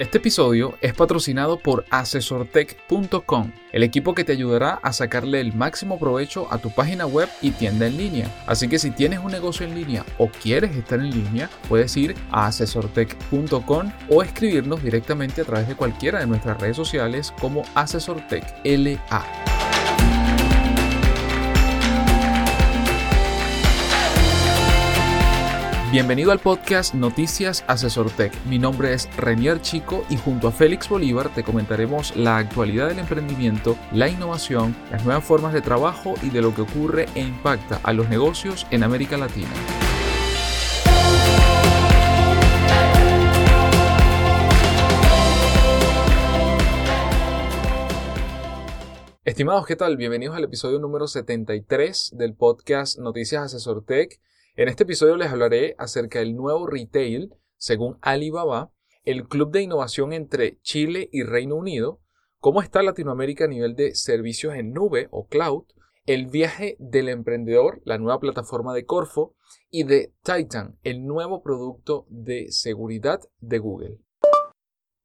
[0.00, 5.98] Este episodio es patrocinado por asesortech.com, el equipo que te ayudará a sacarle el máximo
[5.98, 8.34] provecho a tu página web y tienda en línea.
[8.46, 12.14] Así que si tienes un negocio en línea o quieres estar en línea, puedes ir
[12.30, 19.49] a asesortech.com o escribirnos directamente a través de cualquiera de nuestras redes sociales como asesortechLA.
[25.92, 28.32] Bienvenido al podcast Noticias Asesor Tech.
[28.44, 33.00] Mi nombre es Renier Chico y junto a Félix Bolívar te comentaremos la actualidad del
[33.00, 37.80] emprendimiento, la innovación, las nuevas formas de trabajo y de lo que ocurre e impacta
[37.82, 39.50] a los negocios en América Latina.
[49.24, 49.96] Estimados, ¿qué tal?
[49.96, 54.20] Bienvenidos al episodio número 73 del podcast Noticias Asesor Tech.
[54.60, 58.74] En este episodio les hablaré acerca del nuevo retail, según Alibaba,
[59.04, 62.02] el club de innovación entre Chile y Reino Unido,
[62.40, 65.64] cómo está Latinoamérica a nivel de servicios en nube o cloud,
[66.04, 69.34] el viaje del emprendedor, la nueva plataforma de Corfo,
[69.70, 73.98] y de Titan, el nuevo producto de seguridad de Google.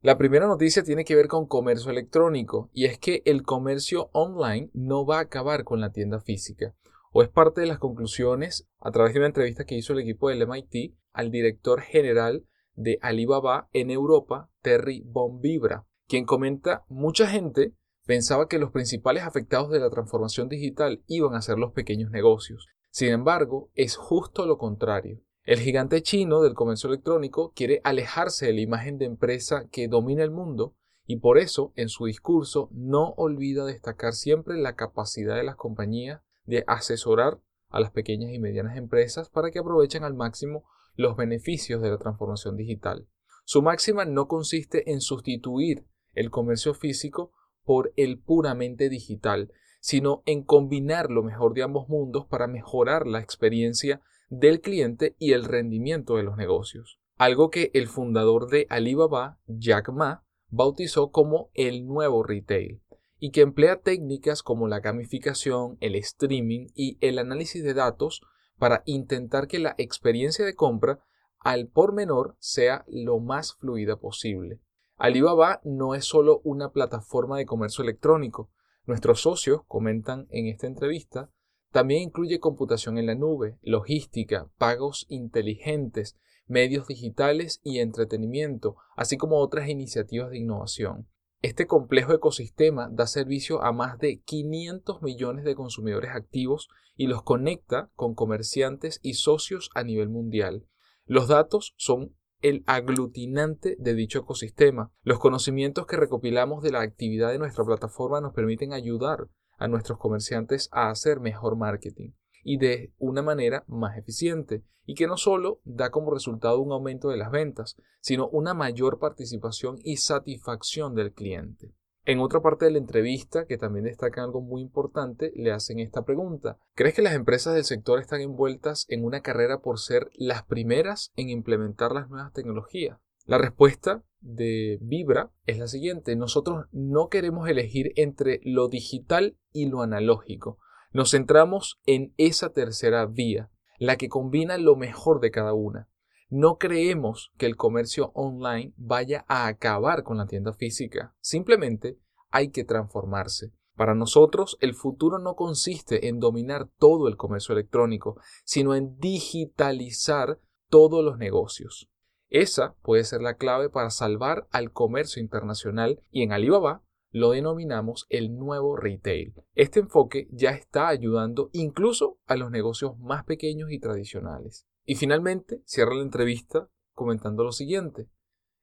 [0.02, 4.70] La primera noticia tiene que ver con comercio electrónico y es que el comercio online
[4.73, 6.76] no va a acabar con la tienda física
[7.17, 10.27] o es parte de las conclusiones a través de una entrevista que hizo el equipo
[10.27, 17.73] del MIT al director general de Alibaba en Europa, Terry Bonvibra, quien comenta mucha gente
[18.05, 22.67] pensaba que los principales afectados de la transformación digital iban a ser los pequeños negocios.
[22.91, 25.21] Sin embargo, es justo lo contrario.
[25.43, 30.21] El gigante chino del comercio electrónico quiere alejarse de la imagen de empresa que domina
[30.21, 35.43] el mundo y por eso en su discurso no olvida destacar siempre la capacidad de
[35.43, 40.64] las compañías de asesorar a las pequeñas y medianas empresas para que aprovechen al máximo
[40.96, 43.08] los beneficios de la transformación digital.
[43.44, 47.32] Su máxima no consiste en sustituir el comercio físico
[47.64, 49.52] por el puramente digital,
[49.82, 55.34] sino en combinar lo mejor de ambos mundos para mejorar la experiencia del cliente y
[55.34, 57.00] el rendimiento de los negocios.
[57.17, 62.82] Algo que el fundador de Alibaba, Jack Ma, bautizó como el nuevo retail
[63.20, 68.21] y que emplea técnicas como la gamificación, el streaming y el análisis de datos
[68.58, 70.99] para intentar que la experiencia de compra
[71.39, 74.59] al por menor sea lo más fluida posible.
[74.98, 78.49] Alibaba no es solo una plataforma de comercio electrónico.
[78.86, 81.30] Nuestros socios comentan en esta entrevista
[81.75, 86.15] también incluye computación en la nube, logística, pagos inteligentes,
[86.48, 91.09] medios digitales y entretenimiento, así como otras iniciativas de innovación.
[91.45, 97.22] Este complejo ecosistema da servicio a más de 500 millones de consumidores activos y los
[97.22, 100.66] conecta con comerciantes y socios a nivel mundial.
[101.05, 104.92] Los datos son el aglutinante de dicho ecosistema.
[105.04, 109.28] Los conocimientos que recopilamos de la actividad de nuestra plataforma nos permiten ayudar
[109.60, 112.14] a nuestros comerciantes a hacer mejor marketing
[112.45, 117.10] y de una manera más eficiente y que no solo da como resultado un aumento
[117.10, 121.73] de las ventas, sino una mayor participación y satisfacción del cliente.
[122.05, 126.05] En otra parte de la entrevista, que también destaca algo muy importante, le hacen esta
[126.05, 126.60] pregunta.
[126.76, 131.12] ¿Crees que las empresas del sector están envueltas en una carrera por ser las primeras
[131.16, 133.00] en implementar las nuevas tecnologías?
[133.25, 136.16] La respuesta de Vibra es la siguiente.
[136.16, 140.60] Nosotros no queremos elegir entre lo digital y lo analógico.
[140.95, 145.89] Nos centramos en esa tercera vía, la que combina lo mejor de cada una.
[146.30, 152.00] No creemos que el comercio online vaya a acabar con la tienda física, simplemente
[152.30, 153.51] hay que transformarse.
[153.75, 160.39] Para nosotros, el futuro no consiste en dominar todo el comercio electrónico, sino en digitalizar
[160.69, 161.89] todos los negocios.
[162.30, 166.85] Esa puede ser la clave para salvar al comercio internacional y en Alibaba
[167.15, 169.36] lo denominamos el nuevo retail.
[169.53, 174.68] Este enfoque ya está ayudando incluso a los negocios más pequeños y tradicionales.
[174.83, 178.09] Y finalmente, cierra la entrevista comentando lo siguiente.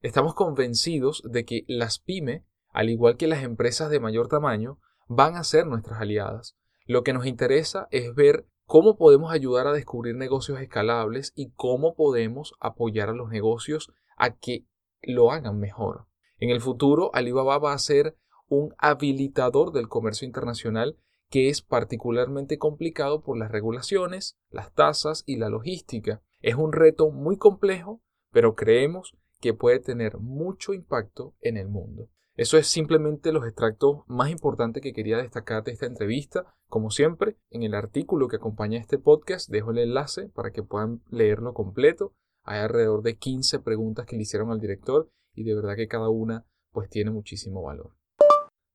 [0.02, 4.78] Estamos convencidos de que las pymes, al igual que las empresas de mayor tamaño,
[5.08, 6.54] van a ser nuestras aliadas.
[6.84, 11.94] Lo que nos interesa es ver cómo podemos ayudar a descubrir negocios escalables y cómo
[11.94, 14.66] podemos apoyar a los negocios a que
[15.00, 16.06] lo hagan mejor.
[16.36, 18.18] En el futuro, Alibaba va a ser
[18.52, 20.98] un habilitador del comercio internacional
[21.30, 26.20] que es particularmente complicado por las regulaciones, las tasas y la logística.
[26.42, 32.10] Es un reto muy complejo, pero creemos que puede tener mucho impacto en el mundo.
[32.34, 36.54] Eso es simplemente los extractos más importantes que quería destacar de esta entrevista.
[36.66, 41.02] Como siempre, en el artículo que acompaña este podcast dejo el enlace para que puedan
[41.08, 42.14] leerlo completo.
[42.42, 46.10] Hay alrededor de 15 preguntas que le hicieron al director y de verdad que cada
[46.10, 48.01] una pues tiene muchísimo valor.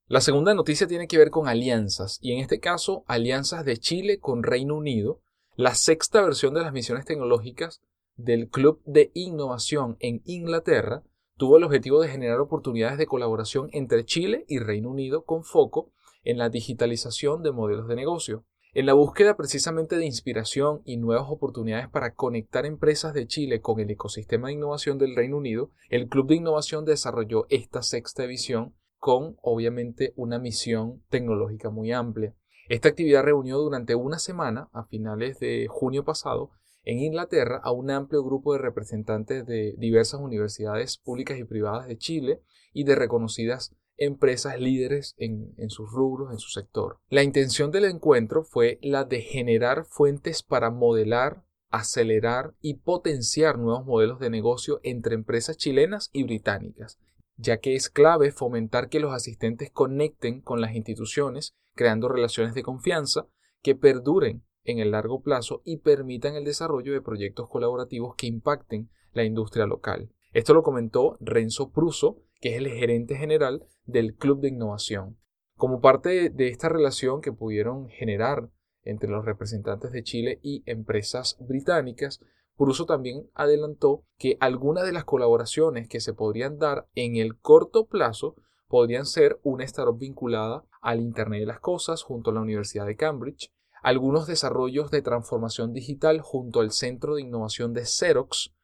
[0.10, 4.20] La segunda noticia tiene que ver con alianzas y en este caso alianzas de Chile
[4.22, 5.20] con Reino Unido,
[5.58, 7.82] la sexta versión de las misiones tecnológicas
[8.16, 11.04] del Club de Innovación en Inglaterra
[11.36, 15.92] tuvo el objetivo de generar oportunidades de colaboración entre Chile y Reino Unido con foco
[16.24, 18.46] en la digitalización de modelos de negocio.
[18.74, 23.82] En la búsqueda precisamente de inspiración y nuevas oportunidades para conectar empresas de Chile con
[23.82, 28.74] el ecosistema de innovación del Reino Unido, el Club de Innovación desarrolló esta sexta edición
[29.08, 32.36] con obviamente una misión tecnológica muy amplia.
[32.68, 36.52] Esta actividad reunió durante una semana, a finales de junio pasado,
[36.84, 41.98] en Inglaterra a un amplio grupo de representantes de diversas universidades públicas y privadas de
[41.98, 42.42] Chile
[42.74, 47.00] y de reconocidas empresas líderes en, en, sus rubros, en su sector.
[47.08, 53.86] La intención del encuentro fue la de generar fuentes para modelar, acelerar y potenciar nuevos
[53.86, 57.00] modelos de negocio entre empresas chilenas y británicas,
[57.38, 62.64] ya que es clave fomentar que los asistentes conecten con las instituciones, creando relaciones de
[62.64, 63.28] confianza
[63.62, 68.90] que perduren en el largo plazo y permitan el desarrollo de proyectos colaborativos que impacten
[69.14, 70.10] la industria local.
[70.34, 75.18] Esto lo comentó Renzo Pruso, que es el gerente general del Club de Innovación.
[75.56, 78.50] Como parte de esta relación que pudieron generar
[78.84, 82.20] entre los representantes de Chile y empresas británicas,
[82.58, 87.86] Pruso también adelantó que algunas de las colaboraciones que se podrían dar en el corto
[87.86, 88.36] plazo
[88.68, 92.96] podrían ser una startup vinculada al Internet de las Cosas junto a la Universidad de
[92.96, 98.56] Cambridge, algunos desarrollos de transformación digital junto al Centro de Innovación de Xerox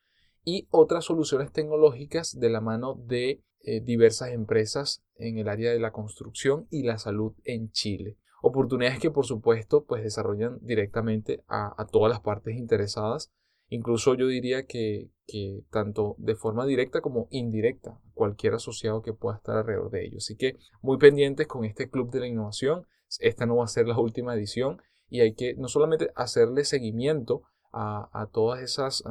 [0.43, 5.79] y otras soluciones tecnológicas de la mano de eh, diversas empresas en el área de
[5.79, 8.17] la construcción y la salud en Chile.
[8.41, 13.31] Oportunidades que por supuesto pues desarrollan directamente a todas las partes interesadas.
[13.69, 19.37] Incluso yo diría que, que, tanto de forma directa como indirecta, cualquier asociado que pueda
[19.37, 20.25] estar alrededor de ellos.
[20.25, 22.85] Así que muy pendientes con este Club de la Innovación.
[23.19, 27.43] Esta no va a ser la última edición y hay que no solamente hacerle seguimiento
[27.71, 29.03] a, todas esas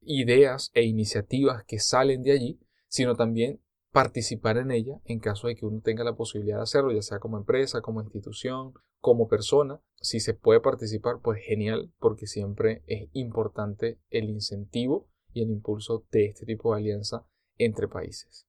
[0.00, 3.60] ideas e iniciativas que salen de allí, sino también
[3.90, 7.18] participar en ella en caso de que uno tenga la posibilidad de hacerlo, ya sea
[7.18, 9.80] como empresa, como institución, como persona.
[10.00, 16.04] Si se puede participar, pues genial, porque siempre es importante el incentivo y el impulso
[16.10, 17.26] de este tipo de alianza
[17.58, 18.46] entre países.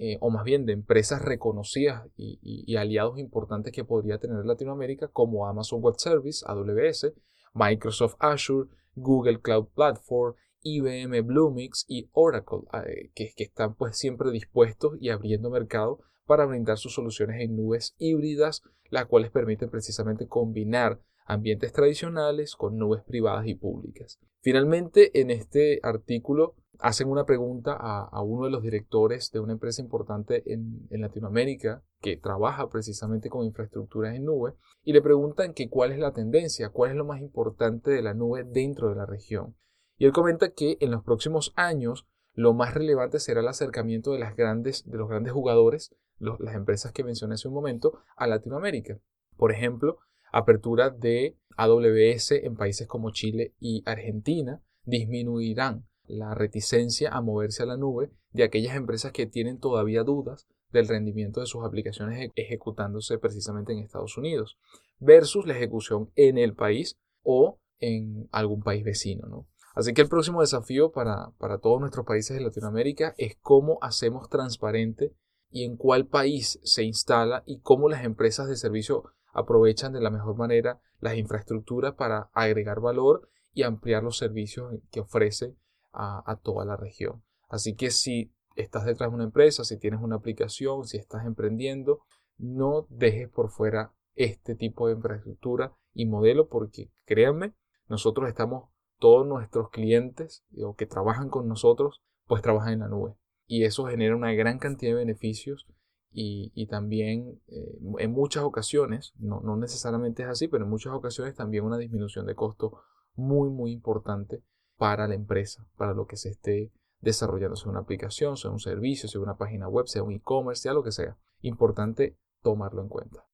[0.00, 5.48] eh, o más bien de empresas reconocidas y, aliados importantes que podría tener Latinoamérica como
[5.48, 7.12] Amazon Web Service, AWS,
[7.52, 14.30] Microsoft Azure, Google Cloud Platform, IBM Bluemix y Oracle, eh, que, que, están pues siempre
[14.30, 20.28] dispuestos y abriendo mercado para brindar sus soluciones en nubes híbridas, las cuales permiten precisamente
[20.28, 24.18] combinar ambientes tradicionales con nubes privadas y públicas.
[24.40, 29.82] Finalmente, en este artículo hacen una pregunta a, uno de los directores de una empresa
[29.82, 35.92] importante en, Latinoamérica que trabaja precisamente con infraestructuras en nube y le preguntan que cuál
[35.92, 39.54] es la tendencia, cuál es lo más importante de la nube dentro de la región.
[39.98, 44.20] Y él comenta que en los próximos años lo más relevante será el acercamiento de,
[44.20, 48.98] las grandes, de los grandes jugadores, las empresas que mencioné hace un momento, a Latinoamérica.
[49.36, 49.98] Por ejemplo,
[50.32, 57.66] apertura de AWS en países como Chile y Argentina disminuirán la reticencia a moverse a
[57.66, 63.18] la nube de aquellas empresas que tienen todavía dudas del rendimiento de sus aplicaciones ejecutándose
[63.18, 64.58] precisamente en Estados Unidos
[64.98, 69.46] versus la ejecución en el país o en algún país vecino.
[69.74, 74.28] Así que el próximo desafío para, para todos nuestros países de Latinoamérica es cómo hacemos
[74.28, 75.14] transparente
[75.50, 79.04] y en cuál país se instala y cómo las empresas de servicio
[79.38, 85.00] aprovechan de la mejor manera las infraestructuras para agregar valor y ampliar los servicios que
[85.00, 85.56] ofrece
[85.92, 87.24] a, toda la región.
[87.48, 92.02] Así que si estás detrás de una empresa, si tienes una aplicación, si estás emprendiendo,
[92.36, 97.54] no dejes por fuera este tipo de infraestructura y modelo porque créanme,
[97.88, 103.14] nosotros estamos, todos nuestros clientes o que trabajan con nosotros, pues trabajan en la nube.
[103.46, 105.66] Y eso genera una gran cantidad de beneficios
[106.10, 111.34] y, también eh, en muchas ocasiones, no, no, necesariamente es así, pero en muchas ocasiones
[111.34, 112.80] también una disminución de costo
[113.14, 114.42] muy, muy importante
[114.76, 119.08] para la empresa, para lo que se esté desarrollando, sea una aplicación, sea un servicio,
[119.08, 121.18] sea una página web, sea un e-commerce, sea lo que sea.
[121.40, 123.28] Importante tomarlo en cuenta.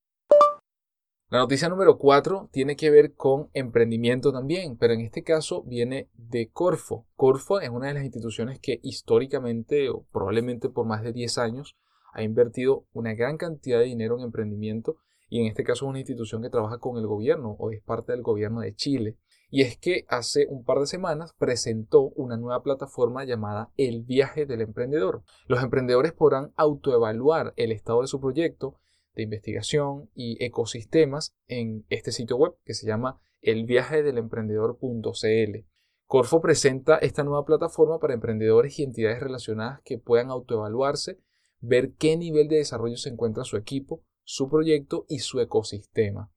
[1.31, 6.09] La noticia número 4 tiene que ver con emprendimiento también, pero en este caso viene
[6.15, 7.07] de Corfo.
[7.17, 11.77] Corfo es una de las instituciones que históricamente o probablemente por más de 10 años
[12.15, 14.97] ha invertido una gran cantidad de dinero en emprendimiento
[15.29, 18.13] y en este caso es una institución que trabaja con el gobierno o es parte
[18.13, 19.19] del gobierno de Chile.
[19.51, 24.47] Y es que hace un par de semanas presentó una nueva plataforma llamada El viaje
[24.47, 25.25] del emprendedor.
[25.47, 28.79] Los emprendedores podrán autoevaluar el estado de su proyecto
[29.15, 35.67] de investigación y ecosistemas en este sitio web que se llama elviajedelemprendedor.cl.
[36.07, 41.19] Corfo presenta esta nueva plataforma para emprendedores y entidades relacionadas que puedan autoevaluarse
[41.67, 46.31] ver qué nivel de desarrollo se encuentra su equipo, su proyecto y su ecosistema.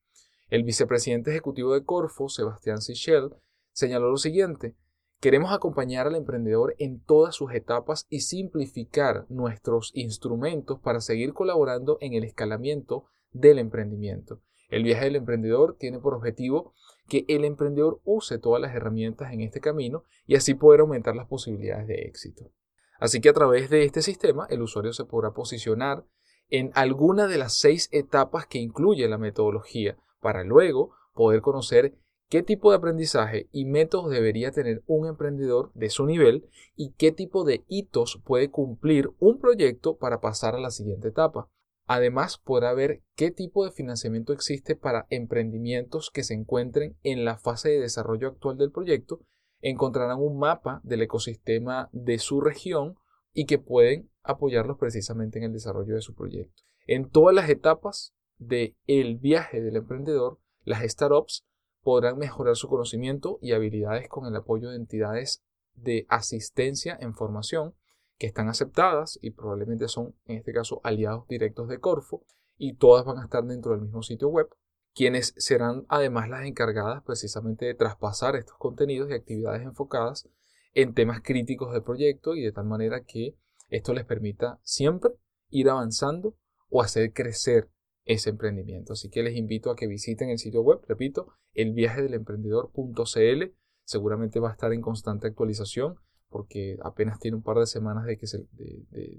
[0.49, 3.31] El vicepresidente ejecutivo de Corfo, Sebastián Sichel,
[3.73, 4.75] señaló lo siguiente,
[5.19, 11.97] queremos acompañar al emprendedor en todas sus etapas y simplificar nuestros instrumentos para seguir colaborando
[11.99, 14.41] en el escalamiento del emprendimiento.
[14.69, 16.73] El viaje del emprendedor tiene por objetivo
[17.07, 21.27] que el emprendedor use todas las herramientas en este camino y así poder aumentar las
[21.27, 22.51] posibilidades de éxito.
[22.99, 26.05] Así que a través de este sistema el usuario se podrá posicionar
[26.49, 31.95] en alguna de las seis etapas que incluye la metodología para luego poder conocer
[32.29, 37.11] qué tipo de aprendizaje y métodos debería tener un emprendedor de su nivel y qué
[37.11, 41.49] tipo de hitos puede cumplir un proyecto para pasar a la siguiente etapa.
[41.85, 47.37] Además, podrá ver qué tipo de financiamiento existe para emprendimientos que se encuentren en la
[47.37, 49.21] fase de desarrollo actual del proyecto
[49.61, 52.97] encontrarán un mapa del ecosistema de su región
[53.33, 56.63] y que pueden apoyarlos precisamente en el desarrollo de su proyecto.
[56.85, 61.45] En todas las etapas del el viaje del emprendedor, las startups
[61.81, 67.75] podrán mejorar su conocimiento y habilidades con el apoyo de entidades de asistencia en formación
[68.17, 72.23] que están aceptadas y probablemente son en este caso aliados directos de Corfo
[72.57, 74.49] y todas van a estar dentro del mismo sitio web
[74.97, 80.27] quienes serán además las encargadas precisamente de traspasar estos contenidos y actividades enfocadas
[80.73, 83.37] en temas críticos del proyecto y de tal manera que
[83.69, 85.11] esto les permita siempre
[85.49, 86.35] ir avanzando
[86.71, 87.69] o hacer crecer
[88.05, 88.93] ese emprendimiento.
[88.93, 93.53] Así que les invito a que visiten el sitio web, repito, elviajedelemprendedor.cl.
[93.83, 98.17] Seguramente va a estar en constante actualización porque apenas tiene un par de semanas de,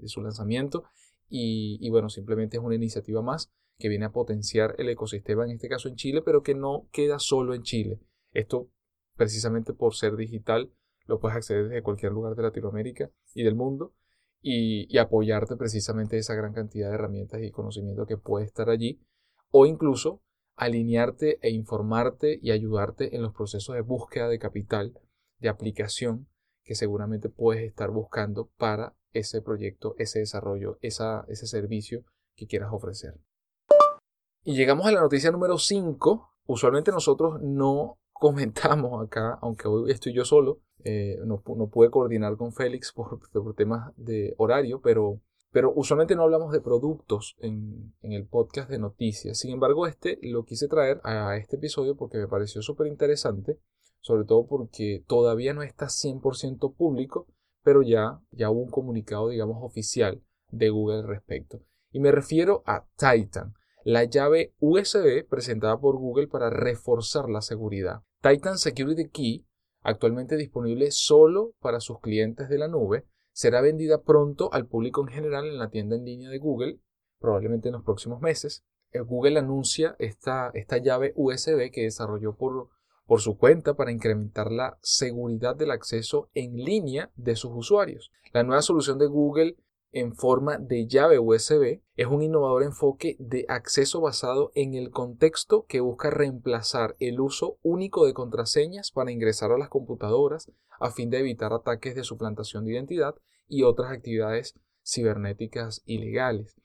[0.07, 0.83] su lanzamiento
[1.29, 5.51] y, y bueno, simplemente es una iniciativa más que viene a potenciar el ecosistema, en
[5.51, 8.01] este caso en Chile, pero que no queda solo en Chile.
[8.33, 8.69] Esto,
[9.15, 10.71] precisamente por ser digital,
[11.05, 13.95] lo puedes acceder desde cualquier lugar de Latinoamérica y del mundo
[14.41, 19.01] y, apoyarte precisamente esa gran cantidad de herramientas y conocimiento que puede estar allí
[19.49, 20.21] o incluso
[20.55, 24.99] alinearte e informarte y ayudarte en los procesos de búsqueda de capital,
[25.39, 26.27] de aplicación
[26.63, 32.03] que seguramente puedes estar buscando para ese proyecto, ese desarrollo, ese servicio
[32.35, 33.19] que quieras ofrecer.
[34.49, 36.33] Y llegamos a la noticia número 5.
[36.47, 42.51] Usualmente nosotros no comentamos acá, aunque hoy estoy yo solo, eh, no, pude coordinar con
[42.51, 43.19] Félix por,
[43.55, 48.79] temas de horario, pero, pero usualmente no hablamos de productos en, en el podcast de
[48.79, 49.37] noticias.
[49.37, 53.59] Sin embargo, este lo quise traer a este episodio porque me pareció súper interesante
[54.01, 57.27] sobre todo porque todavía no está 100% público,
[57.61, 61.61] pero ya, ya hubo un comunicado, digamos, oficial de Google al respecto.
[61.91, 63.53] Y me refiero a Titan,
[63.83, 68.01] la llave USB presentada por Google para reforzar la seguridad.
[68.21, 69.45] Titan Security Key,
[69.81, 75.07] actualmente disponible solo para sus clientes de la nube, será vendida pronto al público en
[75.07, 76.79] general en la tienda en línea de Google,
[77.19, 78.65] probablemente en los próximos meses.
[78.91, 82.69] Eh, Google anuncia esta, esta llave USB que desarrolló por
[83.09, 88.11] por su cuenta para incrementar la seguridad del acceso en línea de sus usuarios.
[88.33, 89.57] La nueva solución de Google
[89.91, 95.65] en forma de llave USB es un innovador enfoque de acceso basado en el contexto
[95.67, 101.09] que busca reemplazar el uso único de contraseñas para ingresar a las computadoras a fin
[101.09, 103.15] de evitar ataques de suplantación de identidad
[103.47, 104.53] y otras actividades
[104.85, 106.55] cibernéticas ilegales.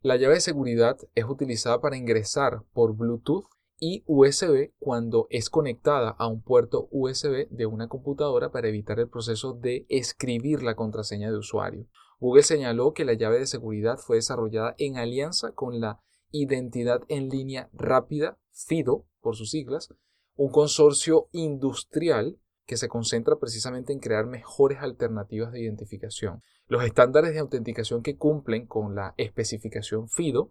[0.00, 3.46] La llave de seguridad es utilizada para ingresar por Bluetooth
[3.80, 9.08] y USB cuando es conectada a un puerto USB de una computadora para evitar el
[9.08, 11.86] proceso de escribir la contraseña de usuario.
[12.24, 16.00] Google señaló que la llave de seguridad fue desarrollada en alianza con la
[16.30, 19.92] Identidad en línea rápida, FIDO por sus siglas,
[20.34, 26.40] un consorcio industrial que se concentra precisamente en crear mejores alternativas de identificación.
[26.66, 30.50] Los estándares de autenticación que cumplen con la especificación FIDO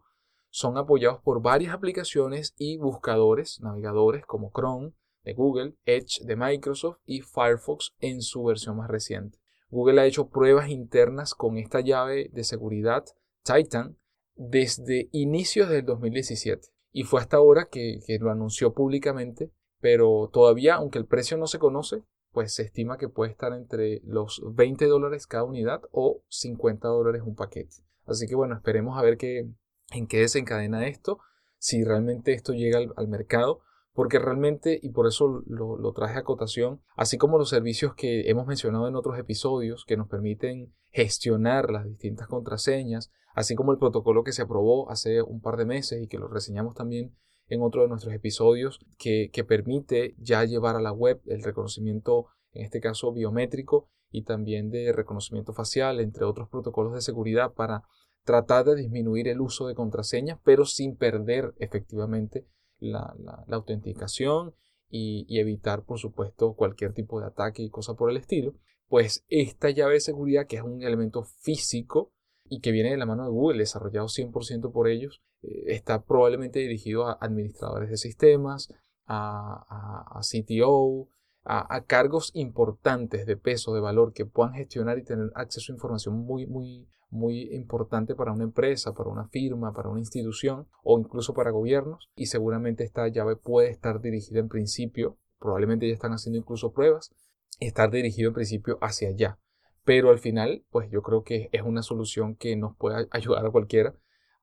[0.52, 7.00] son apoyados por varias aplicaciones y buscadores, navegadores como Chrome de Google, Edge de Microsoft
[7.08, 9.43] y Firefox en su versión más reciente.
[9.74, 13.06] Google ha hecho pruebas internas con esta llave de seguridad
[13.44, 13.98] Titan
[14.36, 20.76] desde inicios del 2017 y fue hasta ahora que, que lo anunció públicamente, pero todavía,
[20.76, 24.86] aunque el precio no se conoce, pues se estima que puede estar entre los 20
[24.86, 27.78] dólares cada unidad o 50 dólares un paquete.
[28.06, 29.48] Así que bueno, esperemos a ver qué,
[29.92, 31.20] en qué desencadena esto,
[31.58, 33.62] si realmente esto llega al, mercado,
[33.94, 38.48] porque realmente, y por eso lo, traje a cotación, así como los servicios que hemos
[38.48, 44.24] mencionado en otros episodios que nos permiten gestionar las distintas contraseñas, así como el protocolo
[44.24, 47.16] que se aprobó hace un par de meses y que lo reseñamos también
[47.48, 52.28] en otro de nuestros episodios, que, que permite ya llevar a la web el reconocimiento,
[52.54, 57.84] en este caso biométrico, y también de reconocimiento facial, entre otros protocolos de seguridad para
[58.24, 62.48] tratar de disminuir el uso de contraseñas, pero sin perder efectivamente
[62.92, 64.54] la, autenticación
[64.90, 68.54] y, evitar, por supuesto, cualquier tipo de ataque y cosa por el estilo.
[68.88, 72.14] Pues esta llave de seguridad, que es un elemento físico
[72.48, 76.60] y que viene de la mano de Google, desarrollado 100% por ellos, eh, está probablemente
[76.60, 78.72] dirigido a administradores de sistemas,
[79.06, 79.66] a,
[80.10, 81.10] a CTO,
[81.46, 86.16] a, cargos importantes de peso, de valor, que puedan gestionar y tener acceso a información
[86.16, 91.34] muy, muy, muy importante para una empresa, para una firma, para una institución o incluso
[91.34, 92.10] para gobiernos.
[92.16, 97.14] Y seguramente esta llave puede estar dirigida en principio, probablemente ya están haciendo incluso pruebas,
[97.60, 99.40] estar dirigido en principio hacia allá.
[99.86, 103.52] Pero al final, pues yo creo que es una solución que nos puede ayudar a
[103.52, 103.96] cualquiera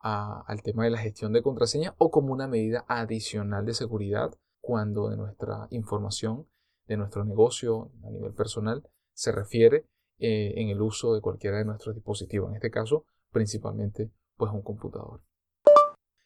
[0.03, 4.31] al tema de la gestión de contraseña o como una medida adicional de seguridad
[4.61, 6.47] cuando de nuestra información
[6.87, 9.87] de nuestro negocio a nivel personal se refiere
[10.21, 14.63] eh, en el uso de cualquiera de nuestros dispositivos, en este caso principalmente pues un
[14.63, 15.23] computador.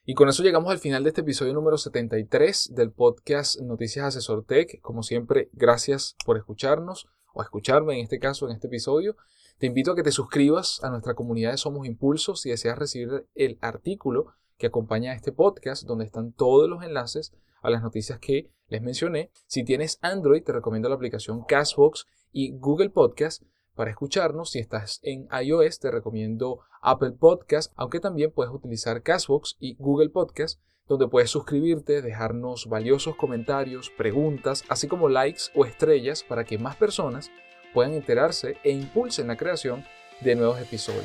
[0.05, 4.45] Y con eso llegamos al final de este episodio número 73 del podcast Noticias Asesor
[4.45, 4.81] Tech.
[4.83, 9.17] Como siempre, gracias por escucharnos o escucharme en este caso, en este episodio.
[9.59, 13.27] Te invito a que te suscribas a nuestra comunidad de Somos Impulsos si deseas recibir
[13.35, 14.27] el artículo
[14.59, 18.83] que acompaña a este podcast, donde están todos los enlaces a las noticias que les
[18.83, 19.31] mencioné.
[19.47, 23.43] Si tienes Android, te recomiendo la aplicación Castbox y Google Podcast
[23.75, 24.51] para escucharnos.
[24.51, 30.11] Si estás en iOS, te recomiendo Apple Podcast, aunque también puedes utilizar Castbox y Google
[30.11, 36.59] Podcast, donde puedes suscribirte, dejarnos valiosos comentarios, preguntas, así como likes o estrellas para que
[36.59, 37.31] más personas
[37.73, 39.85] puedan enterarse e impulsen la creación
[40.21, 41.05] de nuevos episodios.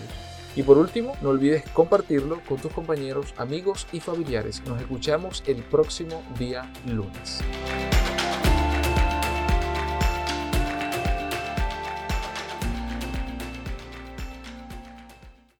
[0.55, 4.61] Y por último, no olvides compartirlo con tus compañeros, amigos y familiares.
[4.65, 7.41] Nos escuchamos el próximo día lunes.